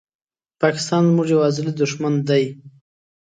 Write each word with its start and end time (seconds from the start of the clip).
پاکستان 0.61 1.03
زموږ 1.09 1.27
یو 1.33 1.41
ازلې 1.47 1.71
دښمن 1.81 2.13
دي 2.29 2.43